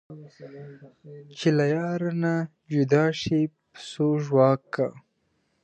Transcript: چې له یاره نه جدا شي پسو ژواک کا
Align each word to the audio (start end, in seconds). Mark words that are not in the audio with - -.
چې 1.37 1.49
له 1.57 1.65
یاره 1.75 2.11
نه 2.23 2.33
جدا 2.71 3.05
شي 3.21 3.41
پسو 3.71 4.07
ژواک 4.25 4.61
کا 4.73 4.87